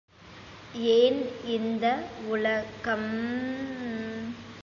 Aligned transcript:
ஏன் 0.93 1.19
இந்த 1.45 1.85
உலகம்.........?......? 2.27 3.05